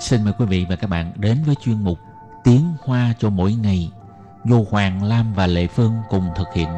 [0.00, 1.98] Xin mời quý vị và các bạn đến với chuyên mục
[2.44, 3.92] Tiếng Hoa cho mỗi ngày
[4.44, 6.68] do Hoàng Lam và Lệ Phương cùng thực hiện.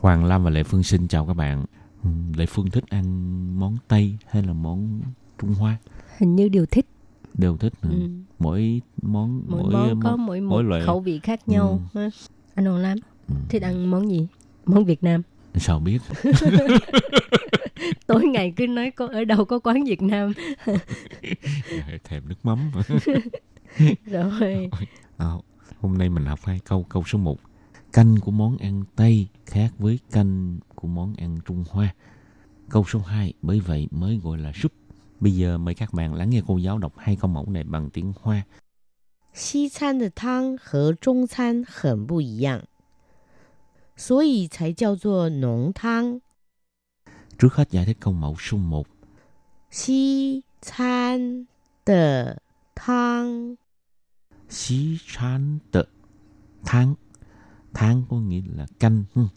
[0.00, 1.64] Hoàng Lam và Lệ Phương xin chào các bạn.
[2.36, 3.04] Lệ Phương thích ăn
[3.60, 5.00] món Tây hay là món
[5.38, 5.76] Trung Hoa?
[6.18, 6.86] Hình như đều thích.
[7.34, 7.72] Đều thích.
[7.82, 7.90] hả?
[7.92, 7.96] Ừ.
[8.38, 11.80] Mỗi món Mỗi, món có mỗi mỗi loại khẩu vị khác nhau.
[11.94, 12.10] ha.
[12.54, 12.98] Anh Hoàng Lam
[13.28, 13.34] Ừ.
[13.48, 14.26] thích ăn món gì?
[14.66, 15.22] Món Việt Nam.
[15.54, 15.98] sao biết?
[18.06, 20.32] Tối ngày cứ nói có ở đâu có quán Việt Nam.
[22.04, 22.70] Thèm nước mắm.
[24.06, 24.70] Rồi.
[25.16, 25.26] À,
[25.80, 26.86] hôm nay mình học hai câu.
[26.88, 27.38] Câu số 1.
[27.92, 31.94] Canh của món ăn Tây khác với canh của món ăn Trung Hoa.
[32.70, 33.32] Câu số 2.
[33.42, 34.72] Bởi vậy mới gọi là súp.
[35.19, 37.89] Bây giờ mời các bạn lắng nghe cô giáo đọc hai câu mẫu này bằng
[37.89, 38.43] tiếng Hoa.
[39.33, 42.63] 西餐的汤和中餐很不一样，
[43.97, 46.21] 所以才叫做浓汤。
[47.37, 48.87] Trước hết giải thích câu mẫu số 1.
[49.69, 51.47] 西餐
[51.85, 52.41] 的
[52.75, 53.57] 汤
[54.49, 55.85] Xí chán tợ
[56.65, 56.95] tháng.
[57.73, 59.03] Tháng có nghĩa là canh.
[59.13, 59.27] Hmm.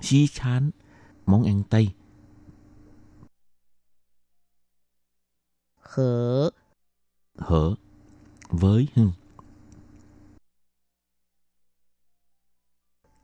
[0.00, 0.70] Xí chán,
[1.26, 1.88] món ăn Tây.
[5.95, 6.51] 和
[7.37, 7.75] 和
[8.49, 9.11] với hưng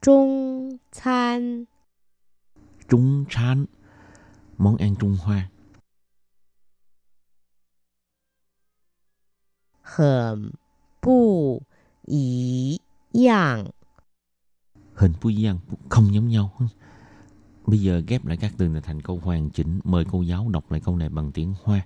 [0.02, 1.66] trung chan.
[2.90, 3.66] Trung chan.
[4.58, 5.50] Món ăn Trung Hoa.
[9.82, 10.52] Hẳn
[11.02, 11.62] bù
[12.06, 12.78] ý.
[13.14, 13.70] Yang
[14.96, 16.52] hình bù yang không giống nhau.
[17.68, 19.80] Bây giờ ghép lại các từ này thành câu hoàn chỉnh.
[19.84, 21.86] Mời cô giáo đọc lại câu này bằng tiếng Hoa.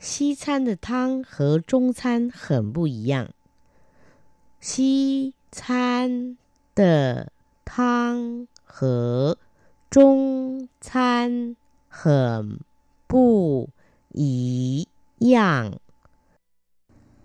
[0.00, 3.28] 西餐的汤和中餐很不一样。
[4.60, 6.36] 西餐
[6.74, 7.32] 的
[7.64, 9.38] 汤和
[9.90, 11.56] 中餐
[11.88, 12.60] 很
[13.06, 13.68] 不
[14.12, 14.86] 一
[15.18, 15.78] 样。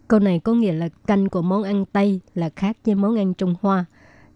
[0.07, 3.33] Câu này có nghĩa là canh của món ăn Tây là khác với món ăn
[3.33, 3.85] Trung Hoa.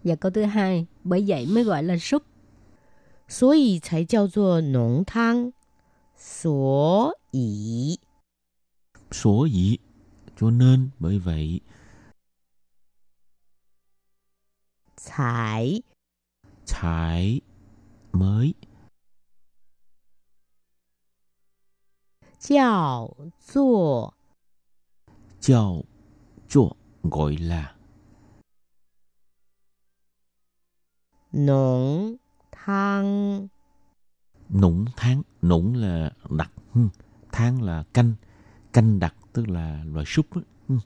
[0.04, 2.22] Và câu thứ hai, bởi vậy mới gọi là súp.
[3.28, 5.52] 所以才叫做浓汤。
[6.16, 7.98] 所以
[9.11, 9.77] số dĩ
[10.37, 11.59] cho nên bởi vậy
[15.05, 15.81] Thải.
[16.67, 17.41] Thải
[18.11, 18.53] mới.
[27.03, 27.75] Gọi là
[31.33, 32.15] Nũng
[32.51, 33.47] thang.
[34.49, 36.51] Nũng tháng Nũng là đặc
[37.31, 38.13] Tháng là canh
[38.72, 40.26] Canh đặc tức là loại súp.
[40.34, 40.40] á.
[40.68, 40.78] Hmm.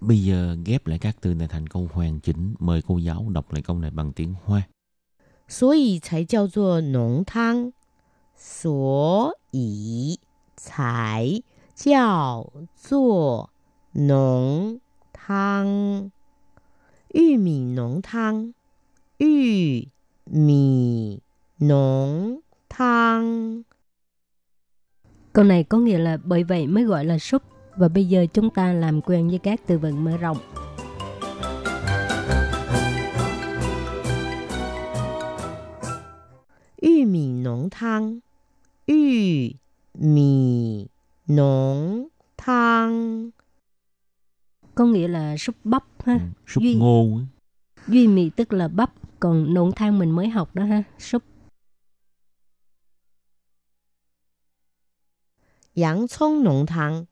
[0.00, 2.54] Bây giờ ghép lại các từ này thành câu hoàn chỉnh.
[2.58, 4.62] Mời cô giáo đọc lại câu này bằng tiếng Hoa.
[5.48, 7.72] 所以才叫做浓汤，
[8.36, 10.20] 所以
[10.56, 11.42] 才
[11.74, 13.50] 叫做
[13.92, 14.80] 浓
[15.12, 16.12] 汤。
[17.08, 18.54] 玉米浓汤，
[19.18, 19.88] 玉
[20.24, 21.20] 米
[21.58, 23.64] 浓汤。
[25.35, 27.41] Câu này có nghĩa là bởi vậy mới gọi là súp
[27.75, 30.37] và bây giờ chúng ta làm quen với các từ vựng mở rộng.
[36.81, 38.19] Yu mì nóng thang
[38.87, 38.95] Yu
[39.93, 40.85] mì
[41.27, 42.07] nóng
[42.37, 43.29] thang
[44.75, 46.13] Có nghĩa là súp bắp ha.
[46.13, 47.07] Ừ, súp ngô.
[47.87, 50.83] Duy mì tức là bắp, còn nộn thang mình mới học đó ha.
[50.99, 51.23] Súp
[55.74, 57.06] 洋葱浓汤，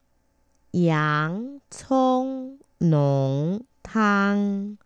[0.72, 4.76] 洋葱浓汤。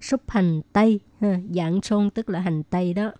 [0.00, 1.40] súp hành tây ha.
[1.54, 3.12] Dạng sôn tức là hành tây đó.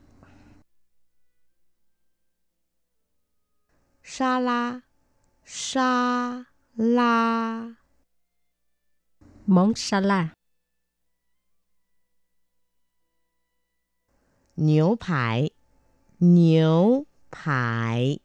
[4.02, 4.82] 沙拉，
[5.44, 7.76] 沙拉。
[9.46, 10.34] Món sala.
[14.56, 15.50] 牛排，
[16.19, 18.19] 牛排。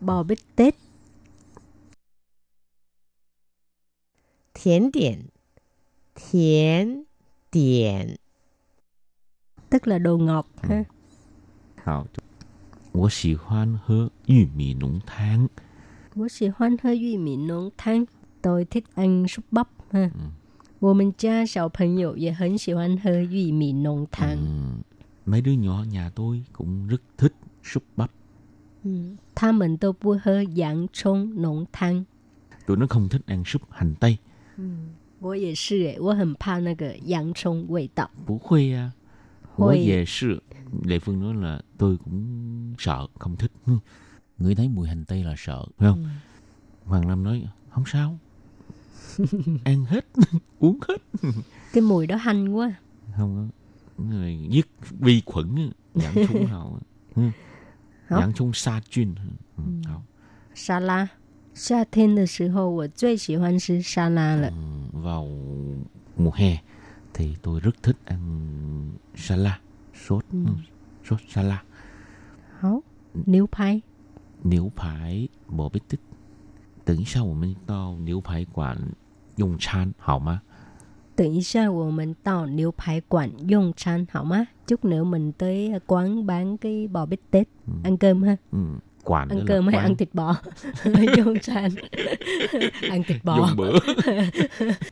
[0.00, 0.74] Bò bít tết.
[4.54, 5.18] 甜点，
[6.14, 7.04] 甜
[7.50, 8.16] 点。
[9.70, 10.84] Tức là đồ ngọt ha.
[11.84, 12.06] 好，
[12.92, 15.48] 我喜欢喝玉米浓汤。
[16.14, 18.06] Tôi喜欢喝玉米浓汤.
[18.42, 20.10] Tôi thích ăn súp bắp ha.
[20.78, 24.30] 我们家小朋友也很喜欢喝玉米浓汤。
[24.36, 24.82] Ừm,
[25.24, 28.10] mấy đứa nhỏ nhà tôi cũng rất thích súp bắp.
[28.82, 32.04] 嗯，他们都不喝洋葱浓汤。
[32.66, 34.18] Tụi nó không thích ăn súp hành tây.
[35.20, 38.10] 我也是诶，我很怕那个洋葱味道。
[38.26, 38.92] 不会à.
[39.56, 39.78] 我 Ôi.
[39.78, 40.42] 也是.
[40.82, 43.50] Lệ Phương nói là tôi cũng sợ, không thích.
[43.66, 43.78] Ừ.
[44.38, 46.08] Người thấy mùi hành tây là sợ, phải không?
[46.84, 48.18] Hoàng Lâm nói không sao.
[49.64, 50.06] Ăn hết,
[50.58, 51.02] uống hết.
[51.72, 52.74] Cái mùi đó hanh quá.
[53.16, 54.04] Không có.
[54.04, 54.66] Người giết
[55.00, 55.64] vi khuẩn, á,
[55.94, 56.80] giảm chung nào.
[58.08, 58.16] Ừ.
[58.16, 58.20] Hả?
[58.20, 59.14] Giảm chung sa chuyên.
[59.56, 59.62] Ừ.
[59.84, 60.02] hảo.
[60.54, 61.08] 沙拉，
[61.54, 64.48] 夏天的时候我最喜欢吃沙拉了。
[64.48, 65.28] Ừ, vào
[66.16, 66.62] mùa hè
[67.14, 69.54] thì tôi rất thích ăn salad
[69.94, 70.38] sốt ừ.
[71.04, 71.58] sốt salad
[72.60, 72.82] 好，
[73.26, 73.82] 牛排，
[74.42, 75.98] 牛排我不thích
[76.84, 78.76] 等一下我们到牛排馆
[79.36, 80.42] 用餐好吗
[81.18, 84.46] 等一下我们到牛排馆用餐好吗？
[84.66, 87.48] Chút nữa mình tới quán bán cái bò bít tết
[87.84, 88.36] ăn cơm ha.
[88.52, 88.58] ừ.
[89.04, 90.36] quán Ăn đó cơm là hay quán ăn thịt bò?
[91.16, 91.70] Dùng餐.
[92.90, 93.36] ăn thịt bò.
[93.36, 93.78] dùng bữa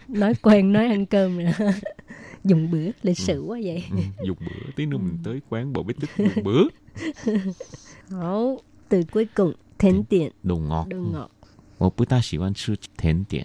[0.08, 1.52] nói quen nói ăn cơm nè.
[2.44, 3.84] Dùng bữa lịch sử quá vậy.
[3.90, 3.96] ừ.
[4.26, 6.64] dùng bữa tí nữa mình tới quán bò bít tết dùng bữa
[8.10, 11.30] Hảo, từ cuối cùng, thến tiện, đồ ngọt đồ ngọt.
[11.78, 13.44] 我不大喜欢吃甜点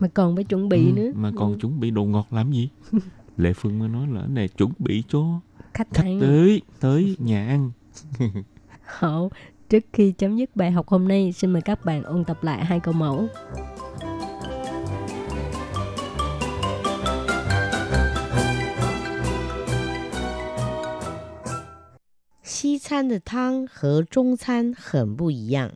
[0.00, 1.10] Mà còn phải chuẩn bị Ừ, nữa.
[1.14, 2.68] mà còn chuẩn bị đồ ngọt làm gì?
[3.36, 5.40] Lệ Phương mới nói là cái này chuẩn bị cho
[5.74, 6.20] Khách khách ăn.
[6.20, 7.70] tới tới nhà ăn.
[8.84, 9.30] Hậu,
[9.68, 12.64] trước khi chấm dứt bài học hôm nay, xin mời các bạn ôn tập lại
[12.64, 13.28] hai câu mẫu.
[22.42, 25.72] 西餐的汤和中餐很不一样，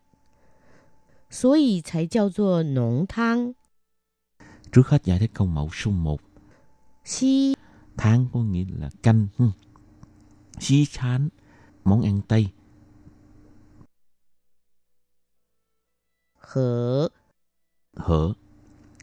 [1.30, 3.54] 所以才叫做浓汤。
[4.73, 6.21] Trước hết giải thích câu mẫu số 1.
[7.05, 7.53] Xi
[7.97, 9.27] Tháng có nghĩa là canh.
[10.59, 11.29] xí chán,
[11.83, 12.47] món ăn Tây.
[16.37, 17.09] Hở
[17.95, 18.33] Hở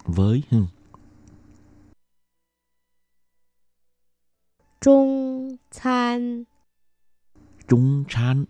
[0.04, 0.66] Với hưng.
[4.80, 6.44] Trung chán
[7.68, 8.44] Trung chán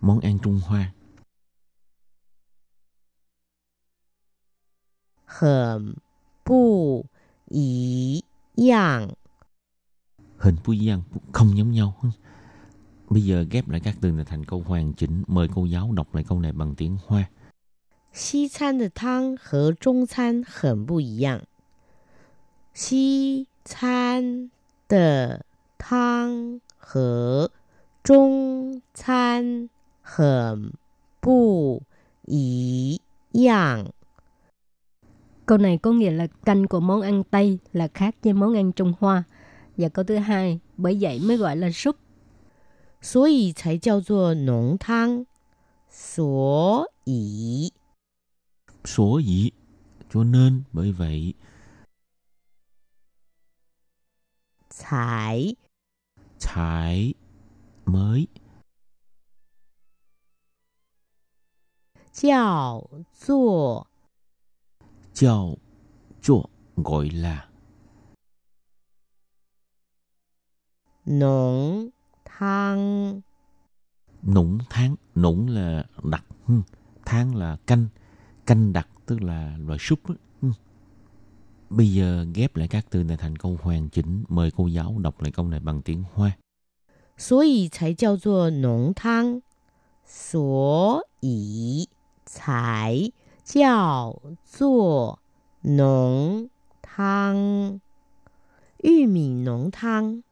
[0.00, 0.92] Món ăn Trung Hoa
[5.24, 5.94] Hởm
[6.43, 7.05] 不
[7.49, 8.23] 一
[8.55, 9.09] 样。
[10.39, 11.01] Hình Phu Giang
[11.31, 11.95] không giống nhau.
[12.01, 12.09] Ừ.
[13.09, 15.23] Bây giờ ghép lại các từ này thành câu hoàn chỉnh.
[15.27, 17.29] Mời cô giáo đọc lại câu này bằng tiếng Hoa.
[18.11, 21.41] 西餐的汤和中餐很不一样。
[22.73, 24.49] 西餐
[24.87, 25.45] 的
[25.77, 27.51] 汤和
[28.03, 29.69] 中餐
[30.01, 30.73] 很
[31.19, 31.83] 不
[32.25, 32.99] 一
[33.31, 33.93] 样。
[35.45, 38.71] Câu này có nghĩa là canh của món ăn Tây là khác với món ăn
[38.71, 39.23] Trung Hoa.
[39.77, 41.95] Và câu thứ hai, bởi vậy mới gọi là súp.
[43.01, 45.25] 所以才叫做浓汤。
[45.89, 47.71] 所以
[48.85, 49.51] Số dĩ,
[50.09, 51.35] cho nên, bởi vậy,
[54.69, 55.55] 才
[56.39, 57.13] thải,
[57.85, 58.27] mới,
[62.11, 63.87] 叫做
[65.13, 65.57] chào,
[66.21, 66.43] cho,
[66.75, 67.45] gọi là
[71.05, 71.89] 浓
[72.25, 73.21] 汤。
[74.23, 74.95] nũng tháng.
[75.15, 76.53] Nũng là đặc, ừ.
[77.05, 77.87] tháng là canh.
[78.45, 79.99] Canh đặc tức là loại súp.
[80.07, 80.15] á.
[80.41, 80.49] Ừ.
[81.69, 84.23] Bây giờ ghép lại các từ này thành câu hoàn chỉnh.
[84.27, 86.31] Mời cô giáo đọc lại câu này bằng tiếng Hoa.
[87.17, 89.41] 所以才叫做浓汤，
[90.05, 91.89] 所以
[92.25, 93.11] 才
[93.43, 94.15] 叫
[94.45, 95.19] 做
[95.61, 96.47] 浓
[96.81, 97.79] 汤。
[98.83, 100.23] 玉米浓汤，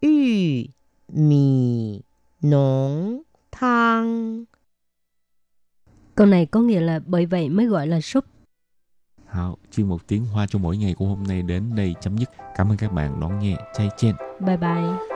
[0.00, 0.70] 玉
[1.08, 2.02] 米
[2.40, 4.46] 浓汤。
[6.14, 8.24] Câu này có nghĩa là bởi vậy mới gọi là súp.
[9.26, 12.30] Hảo, chuyên một tiếng Hoa cho mỗi ngày của hôm nay đến đây chấm dứt.
[12.54, 13.56] Cảm ơn các bạn đón nghe.
[13.74, 14.14] Chay chen.
[14.40, 15.15] Bye bye.